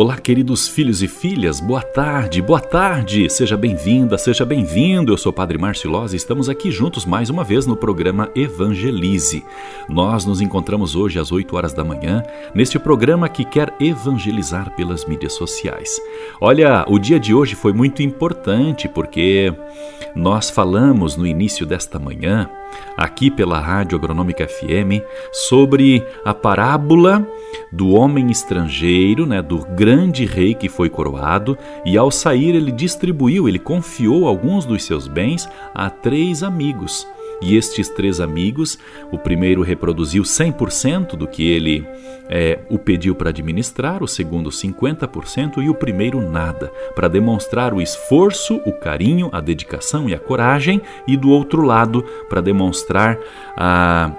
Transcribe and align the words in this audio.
Olá, 0.00 0.16
queridos 0.16 0.66
filhos 0.66 1.02
e 1.02 1.06
filhas, 1.06 1.60
boa 1.60 1.82
tarde, 1.82 2.40
boa 2.40 2.58
tarde, 2.58 3.28
seja 3.28 3.54
bem-vinda, 3.54 4.16
seja 4.16 4.46
bem-vindo. 4.46 5.12
Eu 5.12 5.18
sou 5.18 5.28
o 5.28 5.32
Padre 5.34 5.58
Márcio 5.58 5.90
Loz 5.90 6.14
e 6.14 6.16
estamos 6.16 6.48
aqui 6.48 6.70
juntos 6.70 7.04
mais 7.04 7.28
uma 7.28 7.44
vez 7.44 7.66
no 7.66 7.76
programa 7.76 8.30
Evangelize. 8.34 9.44
Nós 9.90 10.24
nos 10.24 10.40
encontramos 10.40 10.96
hoje 10.96 11.18
às 11.18 11.30
8 11.30 11.54
horas 11.54 11.74
da 11.74 11.84
manhã 11.84 12.22
neste 12.54 12.78
programa 12.78 13.28
que 13.28 13.44
quer 13.44 13.74
evangelizar 13.78 14.74
pelas 14.74 15.04
mídias 15.04 15.34
sociais. 15.34 16.00
Olha, 16.40 16.86
o 16.88 16.98
dia 16.98 17.20
de 17.20 17.34
hoje 17.34 17.54
foi 17.54 17.74
muito 17.74 18.02
importante 18.02 18.88
porque 18.88 19.52
nós 20.16 20.48
falamos 20.48 21.14
no 21.14 21.26
início 21.26 21.66
desta 21.66 21.98
manhã 21.98 22.48
aqui 22.96 23.30
pela 23.30 23.60
Rádio 23.60 23.96
Agronômica 23.96 24.46
FM, 24.46 25.02
sobre 25.32 26.04
a 26.24 26.34
parábola 26.34 27.26
do 27.72 27.90
homem 27.90 28.30
estrangeiro, 28.30 29.26
né, 29.26 29.40
do 29.40 29.58
grande 29.58 30.24
rei 30.24 30.54
que 30.54 30.68
foi 30.68 30.90
coroado, 30.90 31.56
e 31.84 31.96
ao 31.96 32.10
sair 32.10 32.54
ele 32.54 32.72
distribuiu, 32.72 33.48
ele 33.48 33.58
confiou 33.58 34.26
alguns 34.26 34.64
dos 34.64 34.84
seus 34.84 35.08
bens 35.08 35.48
a 35.74 35.88
três 35.88 36.42
amigos. 36.42 37.06
E 37.40 37.56
estes 37.56 37.88
três 37.88 38.20
amigos, 38.20 38.78
o 39.10 39.18
primeiro 39.18 39.62
reproduziu 39.62 40.22
100% 40.22 41.16
do 41.16 41.26
que 41.26 41.48
ele 41.48 41.86
é, 42.28 42.60
o 42.68 42.78
pediu 42.78 43.14
para 43.14 43.30
administrar, 43.30 44.02
o 44.02 44.08
segundo 44.08 44.50
50% 44.50 45.62
e 45.62 45.68
o 45.68 45.74
primeiro 45.74 46.20
nada, 46.20 46.70
para 46.94 47.08
demonstrar 47.08 47.72
o 47.72 47.80
esforço, 47.80 48.60
o 48.66 48.72
carinho, 48.72 49.30
a 49.32 49.40
dedicação 49.40 50.08
e 50.08 50.14
a 50.14 50.18
coragem, 50.18 50.82
e 51.06 51.16
do 51.16 51.30
outro 51.30 51.62
lado, 51.62 52.04
para 52.28 52.40
demonstrar 52.40 53.18
a 53.56 54.12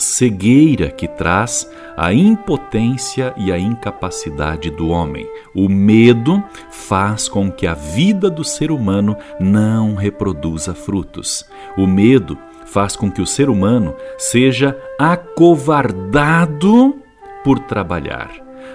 cegueira 0.00 0.90
que 0.90 1.08
traz 1.08 1.68
a 1.96 2.12
impotência 2.12 3.34
e 3.36 3.50
a 3.50 3.58
incapacidade 3.58 4.70
do 4.70 4.88
homem. 4.88 5.26
O 5.54 5.68
medo 5.68 6.42
faz 6.70 7.28
com 7.28 7.50
que 7.50 7.66
a 7.66 7.74
vida 7.74 8.30
do 8.30 8.44
ser 8.44 8.70
humano 8.70 9.16
não 9.40 9.96
reproduza 9.96 10.74
frutos. 10.74 11.44
O 11.76 11.86
medo 11.86 12.38
faz 12.72 12.96
com 12.96 13.10
que 13.10 13.20
o 13.20 13.26
ser 13.26 13.48
humano 13.48 13.94
seja 14.16 14.76
acovardado 14.98 16.96
por 17.44 17.58
trabalhar. 17.60 18.30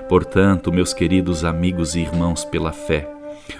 Portanto, 0.09 0.71
meus 0.71 0.93
queridos 0.93 1.45
amigos 1.45 1.95
e 1.95 2.01
irmãos 2.01 2.43
pela 2.45 2.71
fé, 2.71 3.09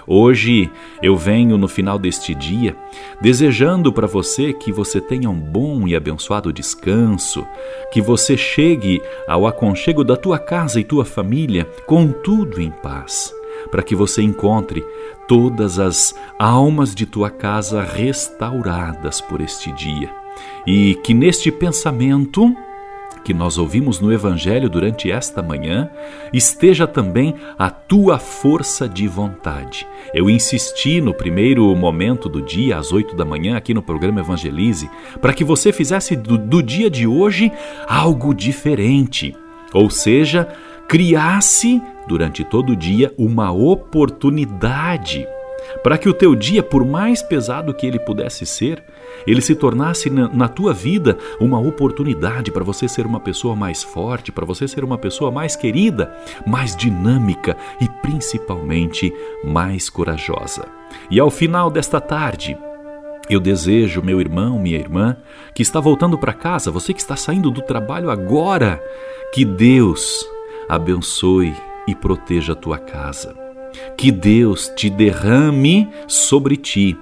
Hoje 0.06 0.70
eu 1.02 1.16
venho 1.16 1.58
no 1.58 1.68
final 1.68 1.98
deste 1.98 2.34
dia 2.34 2.74
desejando 3.20 3.92
para 3.92 4.06
você 4.06 4.52
que 4.52 4.72
você 4.72 5.00
tenha 5.00 5.28
um 5.28 5.38
bom 5.38 5.86
e 5.86 5.94
abençoado 5.94 6.52
descanso, 6.52 7.46
que 7.92 8.00
você 8.00 8.36
chegue 8.36 9.02
ao 9.28 9.46
aconchego 9.46 10.02
da 10.02 10.16
tua 10.16 10.38
casa 10.38 10.80
e 10.80 10.84
tua 10.84 11.04
família 11.04 11.66
com 11.86 12.08
tudo 12.10 12.60
em 12.60 12.70
paz, 12.70 13.32
para 13.70 13.82
que 13.82 13.94
você 13.94 14.22
encontre 14.22 14.84
todas 15.28 15.78
as 15.78 16.14
almas 16.38 16.94
de 16.94 17.04
tua 17.06 17.30
casa 17.30 17.82
restauradas 17.82 19.20
por 19.20 19.40
este 19.40 19.70
dia 19.72 20.23
e 20.66 20.94
que 21.02 21.12
neste 21.12 21.50
pensamento 21.50 22.54
que 23.24 23.32
nós 23.32 23.56
ouvimos 23.56 24.00
no 24.00 24.12
Evangelho 24.12 24.68
durante 24.68 25.10
esta 25.10 25.42
manhã 25.42 25.88
esteja 26.32 26.86
também 26.86 27.34
a 27.58 27.70
tua 27.70 28.18
força 28.18 28.86
de 28.86 29.08
vontade. 29.08 29.86
Eu 30.12 30.28
insisti 30.28 31.00
no 31.00 31.14
primeiro 31.14 31.74
momento 31.74 32.28
do 32.28 32.42
dia, 32.42 32.76
às 32.76 32.92
oito 32.92 33.16
da 33.16 33.24
manhã, 33.24 33.56
aqui 33.56 33.72
no 33.72 33.82
programa 33.82 34.20
Evangelize, 34.20 34.90
para 35.22 35.32
que 35.32 35.42
você 35.42 35.72
fizesse 35.72 36.14
do, 36.14 36.36
do 36.36 36.62
dia 36.62 36.90
de 36.90 37.06
hoje 37.06 37.50
algo 37.88 38.34
diferente. 38.34 39.34
Ou 39.72 39.88
seja, 39.88 40.46
criasse 40.86 41.80
durante 42.06 42.44
todo 42.44 42.74
o 42.74 42.76
dia 42.76 43.12
uma 43.16 43.50
oportunidade 43.50 45.26
para 45.82 45.96
que 45.96 46.08
o 46.08 46.14
teu 46.14 46.34
dia, 46.34 46.62
por 46.62 46.84
mais 46.84 47.22
pesado 47.22 47.74
que 47.74 47.86
ele 47.86 47.98
pudesse 47.98 48.44
ser, 48.44 48.82
ele 49.26 49.40
se 49.40 49.54
tornasse 49.54 50.10
na, 50.10 50.48
tua 50.48 50.72
vida 50.72 51.18
uma 51.40 51.58
oportunidade 51.58 52.50
para 52.50 52.64
você 52.64 52.88
ser 52.88 53.06
uma 53.06 53.20
pessoa 53.20 53.56
mais 53.56 53.82
forte, 53.82 54.30
para 54.30 54.44
você 54.44 54.68
ser 54.68 54.84
uma 54.84 54.98
pessoa 54.98 55.30
mais 55.30 55.56
querida, 55.56 56.14
mais 56.46 56.76
dinâmica 56.76 57.56
e 57.80 57.88
principalmente 58.02 59.12
mais 59.44 59.88
corajosa. 59.88 60.66
E 61.10 61.18
ao 61.18 61.30
final 61.30 61.70
desta 61.70 62.00
tarde, 62.00 62.56
eu 63.28 63.40
desejo, 63.40 64.02
meu 64.02 64.20
irmão, 64.20 64.58
minha 64.58 64.78
irmã, 64.78 65.16
que 65.54 65.62
está 65.62 65.80
voltando 65.80 66.18
para 66.18 66.32
casa, 66.32 66.70
você 66.70 66.92
que 66.92 67.00
está 67.00 67.16
saindo 67.16 67.50
do 67.50 67.62
trabalho 67.62 68.10
agora, 68.10 68.82
que 69.32 69.44
Deus 69.44 70.26
abençoe 70.68 71.54
e 71.88 71.94
proteja 71.94 72.52
a 72.52 72.56
tua 72.56 72.78
casa. 72.78 73.34
Que 73.96 74.12
Deus 74.12 74.70
te 74.76 74.88
derrame 74.88 75.88
sobre 76.06 76.56
ti 76.56 76.96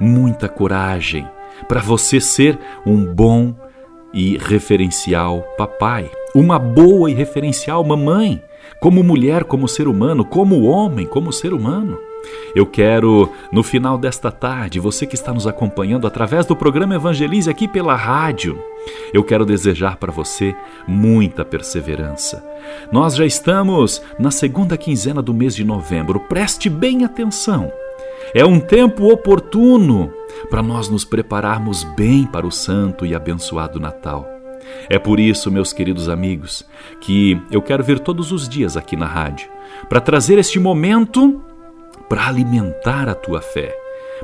muita 0.00 0.48
coragem 0.48 1.26
para 1.68 1.80
você 1.80 2.20
ser 2.20 2.58
um 2.84 3.04
bom 3.04 3.54
e 4.12 4.38
referencial 4.38 5.42
papai, 5.58 6.10
uma 6.34 6.58
boa 6.58 7.10
e 7.10 7.14
referencial 7.14 7.84
mamãe, 7.84 8.42
como 8.80 9.02
mulher, 9.02 9.44
como 9.44 9.68
ser 9.68 9.88
humano, 9.88 10.24
como 10.24 10.64
homem, 10.64 11.06
como 11.06 11.32
ser 11.32 11.52
humano. 11.52 11.98
Eu 12.54 12.66
quero, 12.66 13.30
no 13.52 13.62
final 13.62 13.98
desta 13.98 14.30
tarde, 14.30 14.80
você 14.80 15.06
que 15.06 15.14
está 15.14 15.32
nos 15.32 15.46
acompanhando 15.46 16.06
através 16.06 16.46
do 16.46 16.56
programa 16.56 16.94
Evangelize 16.94 17.50
aqui 17.50 17.68
pela 17.68 17.94
rádio, 17.94 18.58
eu 19.12 19.22
quero 19.22 19.44
desejar 19.44 19.96
para 19.96 20.10
você 20.10 20.54
muita 20.88 21.44
perseverança. 21.44 22.44
Nós 22.90 23.14
já 23.14 23.26
estamos 23.26 24.02
na 24.18 24.30
segunda 24.30 24.76
quinzena 24.76 25.20
do 25.20 25.34
mês 25.34 25.54
de 25.54 25.64
novembro, 25.64 26.20
preste 26.20 26.68
bem 26.68 27.04
atenção. 27.04 27.70
É 28.34 28.44
um 28.44 28.58
tempo 28.58 29.12
oportuno 29.12 30.12
para 30.50 30.62
nós 30.62 30.88
nos 30.88 31.04
prepararmos 31.04 31.84
bem 31.84 32.26
para 32.26 32.46
o 32.46 32.52
santo 32.52 33.04
e 33.04 33.14
abençoado 33.14 33.80
Natal. 33.80 34.26
É 34.88 34.98
por 34.98 35.20
isso, 35.20 35.50
meus 35.50 35.72
queridos 35.72 36.08
amigos, 36.08 36.64
que 37.00 37.40
eu 37.50 37.62
quero 37.62 37.84
vir 37.84 37.98
todos 37.98 38.32
os 38.32 38.48
dias 38.48 38.76
aqui 38.76 38.96
na 38.96 39.06
rádio 39.06 39.48
para 39.88 40.00
trazer 40.00 40.38
este 40.38 40.58
momento 40.58 41.42
para 42.08 42.26
alimentar 42.26 43.08
a 43.08 43.14
tua 43.14 43.40
fé, 43.40 43.76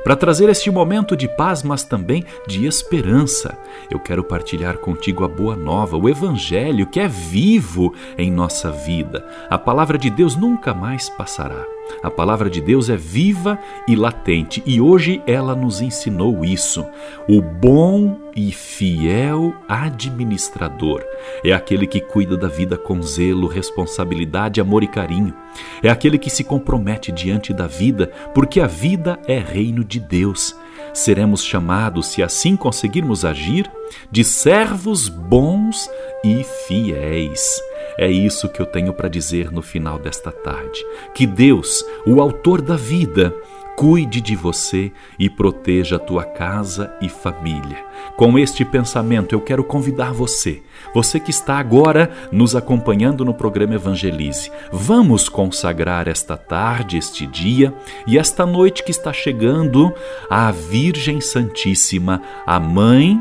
para 0.03 0.17
trazer 0.17 0.49
este 0.49 0.71
momento 0.71 1.17
de 1.17 1.29
paz, 1.29 1.63
mas 1.63 1.85
também 1.85 2.25
de 2.47 2.67
esperança. 2.67 3.57
Eu 3.91 3.99
quero 3.99 4.25
partilhar 4.25 4.79
contigo 4.79 5.25
a 5.25 5.29
boa 5.29 5.57
nova, 5.57 5.97
o 5.97 6.09
Evangelho 6.09 6.87
que 6.87 7.01
é 7.01 7.09
vivo 7.09 7.93
em 8.17 8.31
nossa 8.31 8.71
vida. 8.71 9.25
A 9.49 9.59
palavra 9.59 9.99
de 9.99 10.11
Deus 10.11 10.37
nunca 10.37 10.75
mais 10.75 11.09
passará. 11.09 11.65
A 12.03 12.11
palavra 12.11 12.49
de 12.49 12.61
Deus 12.61 12.89
é 12.89 12.97
viva 12.97 13.59
e 13.87 13.95
latente 13.95 14.63
e 14.65 14.81
hoje 14.81 15.23
ela 15.27 15.55
nos 15.55 15.81
ensinou 15.81 16.45
isso. 16.45 16.87
O 17.29 17.43
bom 17.43 18.19
e 18.35 18.51
fiel 18.53 19.55
administrador 19.69 21.05
é 21.45 21.53
aquele 21.53 21.87
que 21.87 22.01
cuida 22.01 22.37
da 22.37 22.49
vida 22.49 22.77
com 22.77 23.01
zelo, 23.03 23.47
responsabilidade, 23.47 24.61
amor 24.61 24.83
e 24.83 24.87
carinho. 24.87 25.35
É 25.83 25.89
aquele 25.89 26.19
que 26.19 26.31
se 26.31 26.45
compromete 26.45 27.13
diante 27.13 27.53
da 27.53 27.67
vida, 27.67 28.11
porque 28.35 28.61
a 28.61 28.67
vida 28.67 29.19
é 29.27 29.39
reino 29.39 29.85
de 29.85 30.01
Deus. 30.01 30.57
Seremos 30.95 31.43
chamados, 31.43 32.09
se 32.09 32.23
assim 32.23 32.57
conseguirmos 32.57 33.25
agir, 33.25 33.71
de 34.11 34.25
servos 34.25 35.09
bons 35.09 35.89
e 36.25 36.45
fiéis. 36.67 37.61
É 37.99 38.11
isso 38.11 38.49
que 38.49 38.61
eu 38.61 38.67
tenho 38.67 38.93
para 38.93 39.09
dizer 39.09 39.51
no 39.51 39.63
final 39.63 39.99
desta 39.99 40.31
tarde. 40.31 40.85
Que 41.15 41.27
Deus, 41.27 41.85
o 42.07 42.21
Autor 42.21 42.63
da 42.63 42.77
vida, 42.77 43.35
cuide 43.77 44.21
de 44.21 44.37
você 44.37 44.93
e 45.19 45.29
proteja 45.29 45.97
a 45.97 45.99
tua 45.99 46.25
casa 46.25 46.95
e 47.01 47.09
família. 47.09 47.85
Com 48.17 48.39
este 48.39 48.65
pensamento, 48.65 49.35
eu 49.35 49.41
quero 49.41 49.65
convidar 49.65 50.13
você, 50.13 50.63
você 50.95 51.19
que 51.19 51.31
está 51.31 51.59
agora 51.59 52.11
nos 52.31 52.55
acompanhando 52.55 53.25
no 53.25 53.35
programa 53.35 53.75
Evangelize. 53.75 54.51
Vamos 54.73 55.29
consagrar 55.29 56.09
esta 56.09 56.37
tarde, 56.37 56.97
este 56.97 57.27
dia 57.27 57.75
e 58.07 58.19
esta 58.19 58.45
noite 58.45 58.85
que 58.85 58.91
está 58.91 59.13
chegando 59.13 59.93
à 60.29 60.51
Virgem 60.51 61.21
Santíssima, 61.21 62.23
a 62.47 62.61
Mãe 62.61 63.21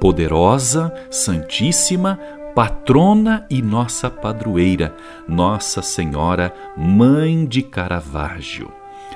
poderosa, 0.00 0.92
Santíssima, 1.10 2.18
patrona 2.54 3.46
e 3.50 3.60
nossa 3.60 4.10
padroeira, 4.10 4.96
Nossa 5.28 5.82
Senhora, 5.82 6.52
Mãe 6.76 7.44
de 7.44 7.62
Caravaggio. 7.62 8.79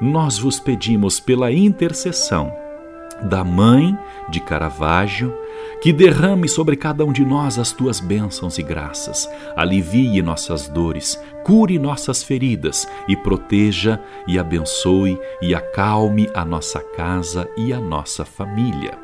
nós 0.00 0.38
vos 0.38 0.58
pedimos 0.58 1.20
pela 1.20 1.52
intercessão 1.52 2.52
da 3.22 3.44
Mãe 3.44 3.96
de 4.28 4.40
Caravaggio, 4.40 5.32
que 5.82 5.92
derrame 5.92 6.48
sobre 6.48 6.76
cada 6.76 7.04
um 7.04 7.12
de 7.12 7.24
nós 7.24 7.58
as 7.58 7.72
tuas 7.72 7.98
bênçãos 7.98 8.56
e 8.56 8.62
graças, 8.62 9.28
alivie 9.56 10.22
nossas 10.22 10.68
dores, 10.68 11.20
cure 11.42 11.76
nossas 11.76 12.22
feridas 12.22 12.86
e 13.08 13.16
proteja 13.16 14.00
e 14.28 14.38
abençoe 14.38 15.18
e 15.42 15.52
acalme 15.52 16.30
a 16.34 16.44
nossa 16.44 16.78
casa 16.78 17.50
e 17.56 17.72
a 17.72 17.80
nossa 17.80 18.24
família. 18.24 18.96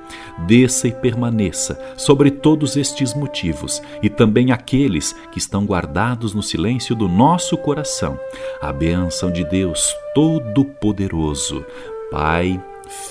Desça 0.46 0.86
e 0.86 0.92
permaneça 0.92 1.76
sobre 1.96 2.30
todos 2.30 2.76
estes 2.76 3.12
motivos 3.12 3.82
e 4.00 4.08
também 4.08 4.52
aqueles 4.52 5.12
que 5.32 5.38
estão 5.38 5.66
guardados 5.66 6.32
no 6.32 6.44
silêncio 6.44 6.94
do 6.94 7.08
nosso 7.08 7.56
coração. 7.56 8.20
A 8.60 8.72
bênção 8.72 9.32
de 9.32 9.42
Deus 9.42 9.92
Todo-Poderoso, 10.14 11.64
Pai, 12.12 12.62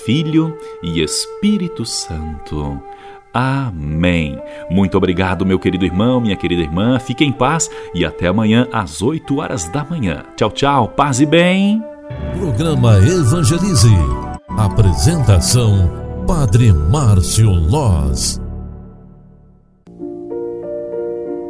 Filho 0.06 0.56
e 0.82 1.02
Espírito 1.02 1.84
Santo. 1.84 2.82
Amém. 3.32 4.38
Muito 4.70 4.96
obrigado, 4.96 5.46
meu 5.46 5.58
querido 5.58 5.84
irmão, 5.84 6.20
minha 6.20 6.36
querida 6.36 6.62
irmã. 6.62 6.98
Fique 6.98 7.24
em 7.24 7.32
paz 7.32 7.70
e 7.94 8.04
até 8.04 8.26
amanhã 8.26 8.66
às 8.72 9.02
8 9.02 9.38
horas 9.38 9.64
da 9.68 9.84
manhã. 9.84 10.24
Tchau, 10.36 10.50
tchau. 10.50 10.88
Paz 10.88 11.20
e 11.20 11.26
bem. 11.26 11.82
Programa 12.38 12.98
Evangelize. 12.98 13.94
Apresentação: 14.56 16.24
Padre 16.26 16.72
Márcio 16.72 17.50
Loz. 17.50 18.47